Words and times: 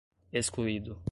excluído 0.31 0.99